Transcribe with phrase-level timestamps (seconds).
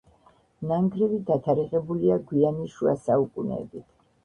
[0.71, 3.89] ნანგრევი დათარიღებულია გვიანი შუა საუკუნეებით.